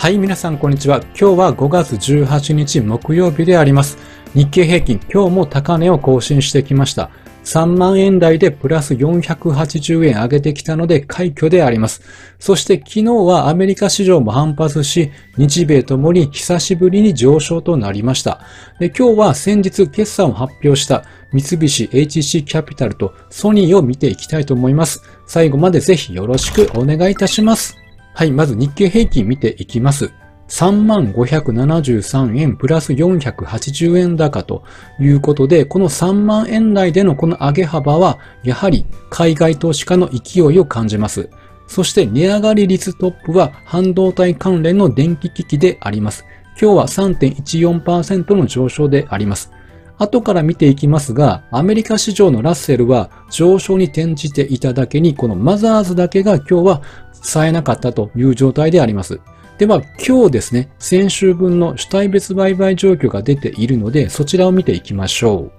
[0.00, 1.02] はい、皆さんこんにちは。
[1.08, 3.98] 今日は5月18日木曜日であります。
[4.34, 7.10] 日経平均、今日も高値を更新してきました。
[7.44, 12.00] 3万円台でプラス480円上げてきたので快挙であります。
[12.38, 18.40] そして昨日はアメリカ市場も反発し、日米ともに久しぶりに上昇となりました。
[18.78, 21.04] で今日は先日決算を発表した
[21.34, 25.02] 三菱 HC キャピタルとソニーを見ていきたいと思います。
[25.26, 27.76] 最後までぜひよろしくお願いいたします。
[28.14, 30.12] はい、まず日経平均見ていきます。
[30.48, 34.64] 3573円プラス480円高と
[34.98, 41.30] いうことで、この3万円台でのこの上げ幅は、やはり海外投資家の勢いを感じます。
[41.68, 46.24] そして値上がり率トップは半導体関連の電気機器であります。
[46.60, 49.52] 今日は3.14%の上昇であります。
[49.98, 56.82] 後から見ていきますが、アメリカ市場のラッセルは上昇に転じていただけに、このマザーズだけが今日は
[57.22, 59.20] 冴えなかったという状態であります。
[59.58, 65.50] では今日ですね、先週分の主体別売買状況が出ているので、そちらを見ていきましょ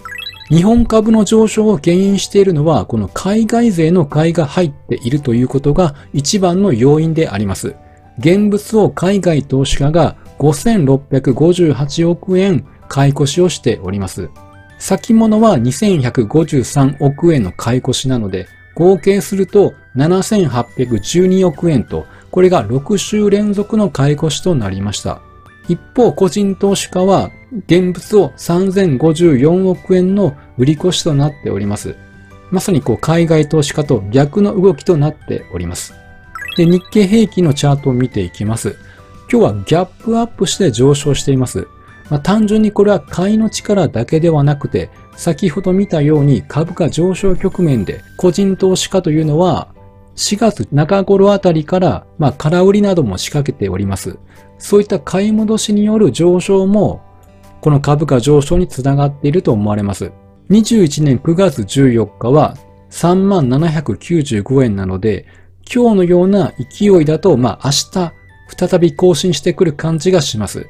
[0.50, 0.54] う。
[0.54, 7.76] 日本株の上昇を牽引しているのは、この海外税の買いが入っているということが一番の要因であります。
[8.18, 14.30] 現物を海外投資家が5658億円買い越しをしております。
[14.80, 25.22] 先物は2153億円の買い越しなので、合計すると7812億円とこれが6週連続の買い越しとなりました。
[25.68, 27.30] 一方、個人投資家は
[27.68, 31.96] 現物を3054億円の売り越しとなっております。
[32.50, 35.94] まさにこう海外投資家と逆の動きとなっております。
[36.58, 38.78] で、日経平均のチャートを見ていきます。
[39.32, 41.68] 今日はギャップアップして上昇しています。
[42.10, 49.70] まあ、単純にこれは買いの力だけではなくて、先ほど見たように株価上昇局面で個人投資家というのは
[50.16, 54.18] 4月中頃あたりから、まあ、空売りなども仕掛けております。
[54.58, 57.02] そういった買い戻しによる上昇も、
[57.62, 60.12] この株価上昇につながっていると思われます。
[60.50, 62.58] 21年9月14日は
[62.90, 65.26] 3795円なので、
[65.74, 68.14] 今日のような勢いだと、まあ明日
[68.70, 70.68] 再び更新してくる感じがします。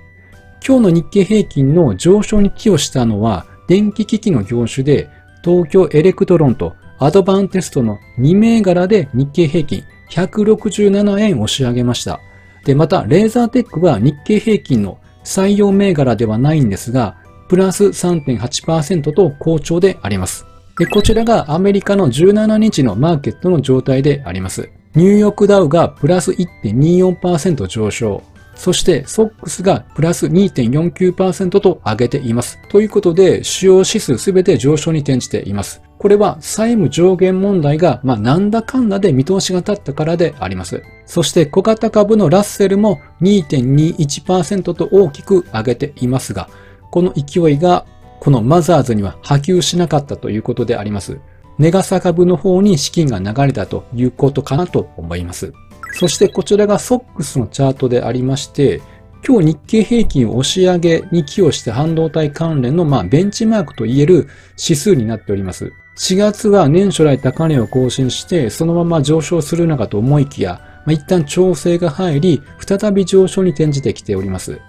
[0.66, 5.10] 今日の日経平均の上昇に寄与したのは、電気機器の業種で、
[5.44, 12.20] 東京エレクトロンとアドバンテストの2銘柄で日経平均167円押し上げました。
[12.64, 17.18] で、また、レーザーテックは日経平均の採用銘柄ではないんですが、
[17.50, 20.46] プラス3.8%と好調であります。
[20.78, 24.70] で、こちらがアメリカの17日のマーケットの状態であります。
[24.94, 28.22] ニューヨークダウがプラス1.24%上昇。
[28.54, 32.60] そしてソックスがプラス2.49%と上げています。
[32.70, 35.82] ということで、主要指数すべて上昇に転じています。
[36.02, 40.82] これは債務上限問題が、まあ、なんだかんだで見通しが立ったからであります。
[41.06, 46.50] そして小型株のラッセルも2.21%と大きく上げていますが、
[46.90, 47.86] この勢いが
[48.20, 51.20] このマザーズには波及しなかったということであります。
[51.60, 55.54] ネガサ株の方に資金が流れたということかなと思います。
[55.94, 58.82] そしてこちらがソックスのチャートでありまして、
[59.28, 64.28] 今日日経平均を押し上げに寄与して半導体関連のまあベンチマークと言える
[64.58, 65.74] 指数になっております。
[65.98, 74.60] 4月は年初来高値を更新してそのまま上昇するのかと思いきや、まあ、一旦調整が入り、再び上昇に転じてきております。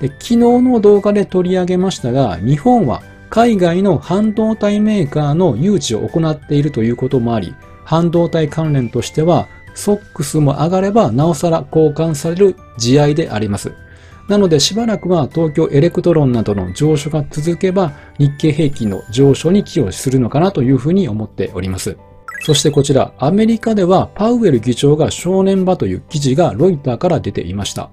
[0.00, 13.72] で昨日の動画で取り上げましたが、日本は海外の半導体メーカーの誘致を行っているということもあり、半導体関連としては SOX も上がればなおさら好感される地合であります。
[14.28, 21.98] なのでしばらくは東京エレクトロンなどの上昇が続けば日経平均の上昇に寄与するのかなというふうに思っております。
[22.40, 27.90] そしてこちら、アメリカではパウエル議長が正念場という記事がロイターから出ていました。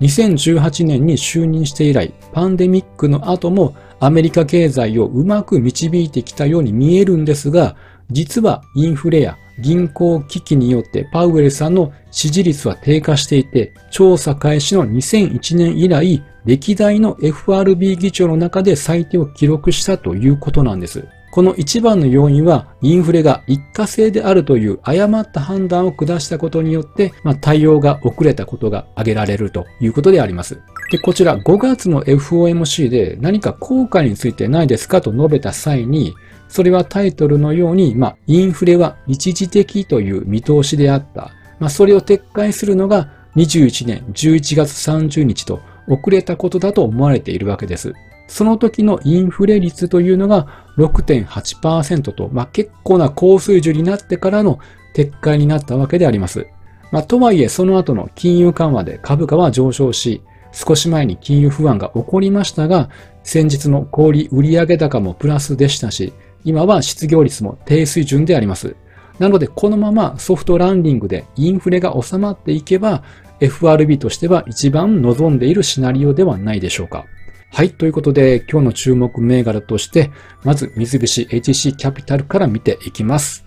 [0.00, 7.76] 2018年に就任して以来、パンデミックの後もアメリカ経済をうまく導いてきたように見えるんですが、
[8.10, 21.06] 実はインフレや銀行危機によってパウエルさんの支持率は低下していて、調査開始の2001年以来、歴代の FRB 議長の中で最低を記録したということなんです。
[21.32, 30.62] この一番の要因は、インフレが一過性であるという誤った判断を下したことによって、まあ、対応が遅れたことが挙げられるということであります。
[30.90, 36.14] で、こちら5月の FOMC で何か効果についてないですかと述べた際に、
[36.48, 41.32] それはタイトルのように、まあ、インフレは一時的という見通しであった。
[41.58, 47.92] まあ、それを撤回するのが21年11月30日と遅れたことだと思われているわけです。
[48.28, 50.46] その時のインフレ率というのが
[50.78, 54.58] 6.8%と、まあ、結構な高水準になってからの
[54.94, 56.46] 撤回になったわけであります。
[56.90, 60.22] まあ、とはいえその後の金融緩和で株価は上昇し、
[60.52, 62.88] 少し前に金融不安が起こりましたが、
[63.22, 66.12] 先日の小売売上高もプラスでしたし、
[66.46, 68.76] 今は失業率も低水準であります。
[69.18, 73.02] なので、このままソフトランディングでインフレが収まっていけば、
[73.40, 77.04] FRB としては一番望んでいるシナリオではないでしょうか。
[77.50, 77.70] はい。
[77.70, 80.12] ということで、今日の注目銘柄として、
[80.44, 83.44] まず三菱 HC キャピタルから見ていきます。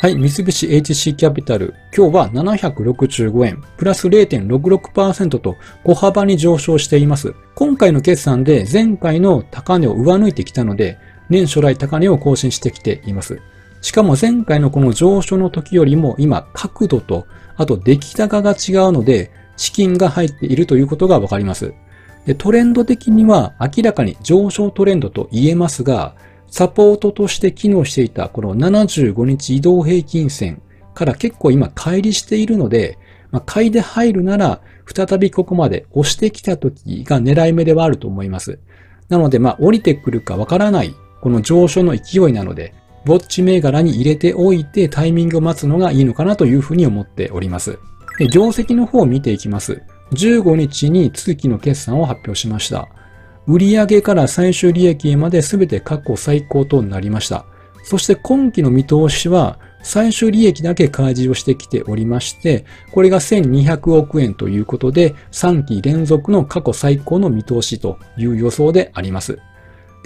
[0.00, 0.16] はい。
[0.16, 1.74] 三菱 HC キャピタル。
[1.96, 5.54] 今日は765円、プラス0.66%と
[5.84, 7.34] 小幅に上昇しています。
[7.54, 13.40] 今回の決算で前回の高値を上抜いてきたので、年初来高値を更新してきています。
[13.80, 17.26] しかも前回のこの上昇の時よりも今角度と、
[17.56, 21.72] あと出来高が違うので、資金が入っているということがわかります。
[22.26, 26.14] でトレンド的には明らかに上昇トレンドと言えますが、
[26.48, 30.62] サポートとして機能していたこの75日移動平均線
[30.94, 32.98] から結構今乖離しているので、
[33.30, 38.58] まあ、買いで入るなら再びここまで押してきた時が狙い目ではあると思います。
[39.08, 40.94] なので、まあ、降りてくるかわからない
[41.26, 42.72] この上昇の勢いなので、
[43.04, 47.80] ウォッチ銘柄に入れておいてタイミングを待つのがいいのかなというふうに思っております。
[48.20, 49.82] で業績の方を見ていきます。
[50.12, 52.88] 15日に通期の決算を発表しました。
[53.48, 57.44] 売上から最終利益まで全て過去最高となりました。
[57.82, 69.40] そして今期の見通しは最終利益だけ開示をしてきておりまして、これが1200億円ということで3期連続の過去最高の見通しという予想であります。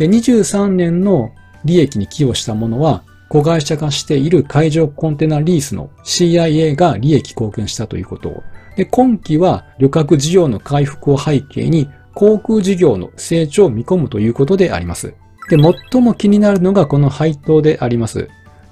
[0.00, 1.35] で、23年の
[1.67, 8.43] 利益に寄与したものは、子会社化している海上コンテナリースの CIA が利益貢献したということ
[8.76, 15.14] で、今期は旅客事業の回復を背景に航空事業の成長を見込むということであります。
[15.50, 15.58] で、
[15.93, 18.26] 最も気になるのがこの配当であります。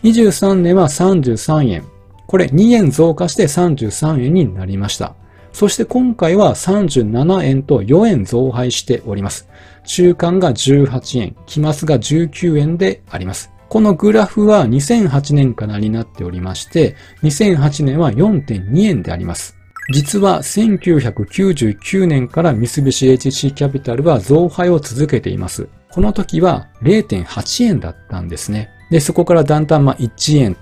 [0.05, 1.85] 23年は33円。
[2.27, 5.15] これ2円増加して33円になりました。
[5.53, 9.49] そして今回は37円と4円増配しております。
[9.89, 13.51] 中間が18円、期末が19円であります。
[13.69, 19.57] このグラフは2008年からになっておりまして、2008年は4.2円であります。
[19.91, 25.69] 実は1999年から三菱 HC キャピタルは増配を続けています。
[25.91, 28.69] この時は0.8円だったんですね。
[28.91, 30.57] で、そこからだんだんま1円、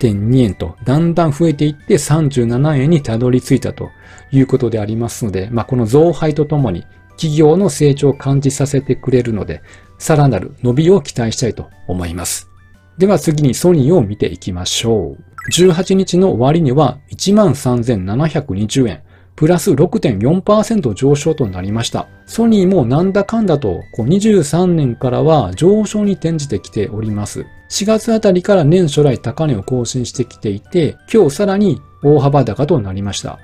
[0.00, 3.90] 1.2円とだんだん増えていって37円にたどり着いたと
[4.30, 6.86] いうことでありますので、まあ、この増配とともに
[7.18, 9.60] 企業の成長を感じさせてくれるので、
[9.98, 12.48] さらなる伸びを期待したいと思います。
[12.96, 15.50] では次にソニーを見ていきましょう。
[15.50, 19.02] 18日の終値は13,720円。
[19.36, 22.08] プラス6.4%上昇となりました。
[22.26, 27.46] ソニーもなんだかんだと、23年からは上昇に転じてきております。
[27.70, 33.38] 4月あたりから年初来高値を更新してきていて、今日さらに大幅高となりました。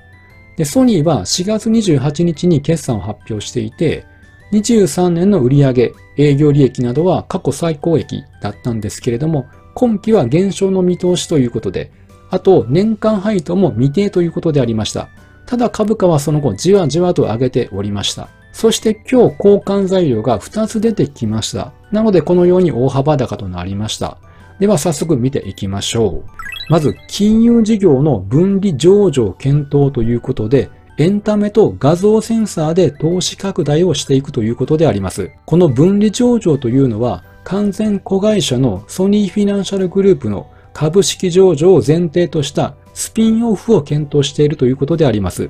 [0.57, 4.05] で、ソニーは4月28日に決算を発表していて、
[4.51, 11.91] 23年の売上、営業利益などは過去最高益だったんですけれども、今期は減少の見通しということで、
[12.29, 15.09] あと年間配当も未定ということでありました。
[15.45, 18.29] ただ株価はその後じわじわと上げておりました。
[18.51, 21.73] そして今日交換材料が2つ出てきました。
[21.91, 24.17] なのでこのように大幅高となりました。
[24.59, 26.45] では早速見ていきましょう。
[26.69, 35.29] まず金融事業の分離上場検討ということで、エンタメと画像センサーで投資拡大をしていくということであります。
[35.45, 45.49] この分離上場というのは完全子会社のソニーフィナンシャルグループの株式上場を前提としたスピンオフを検討しているということであります。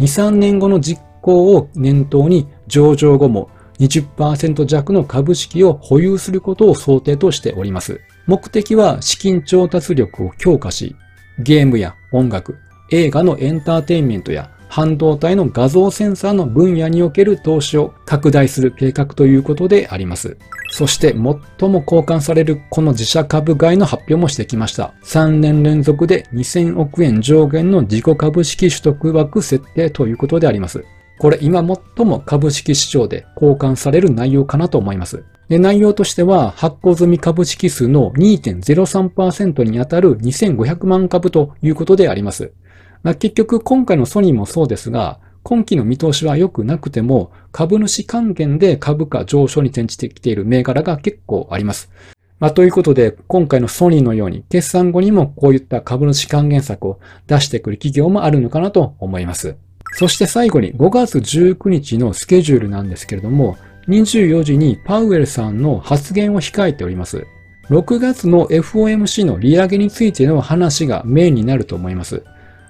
[0.00, 3.48] 2、3年後の実行を念頭に上場後も
[3.78, 8.00] 20%弱の株式を保有することを想定としております。
[8.30, 10.94] 目的は資金調達力を強化し、
[11.40, 12.58] ゲームや音楽、
[12.92, 20.36] 映画のエンターテインメントや半導体の画像センサーの分野における投資を拡大する計画ということであります。
[20.70, 24.94] そして最も交換されるこの自社株買いの発表もしてきました。
[25.02, 30.84] 3年連続で2000億円上限の自己株式取得枠設定ということであります。
[31.20, 35.22] これ今最も株式市場で交換される内容かなと思います。
[35.50, 42.54] で内容としては発行済み株式数の2.03%にあたる2500万株ということであります。
[43.02, 51.90] まあ、結局今回のソニーもそうですが、今期の見通しは良くなくても、株主還元で株価上昇に転じてきている銘柄が結構あります。
[52.38, 59.56] まあ、ということで、今回のソニーのように、決算後にもこういった株主還元策を出してくる企業もあるのかなと思います。
[59.92, 67.26] そして最後に5月19日のスケジュールなんですけれども、24時にパウエルさんの発言を控えております。
[67.70, 72.24] 6月の FOMC の利上げについての話がメインになると思います。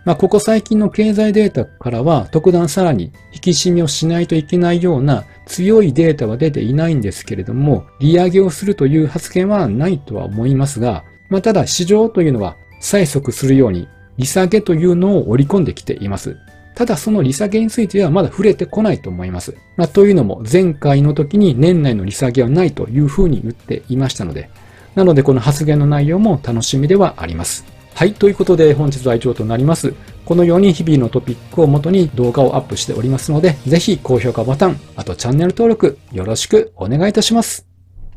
[0.04, 16.36] まあ、ここ最近の経済データからは特段さらに引き締めをしないといけないような強いデータは出ていないんですけれども、利上げをするという発言はないとは思いますが、まあ、ただ市場というのは催促するように利下げというのを織り込んできています。
[16.74, 19.56] ただその利下げについてはまだ触れてこないと思います。
[19.76, 24.50] まあ、というのも前回の時に年内の利下げはないというふうに言っていましたので、
[24.94, 27.64] なのでこの発言の内容も楽しみではあります。
[27.94, 29.94] はい、ということで本日は以上となります。
[30.24, 37.69] このように日々のトピックをもとに動画をアップしておりますので、ぜひ高評価ボタン、あとチャンネル登録よろしくお願いいたします。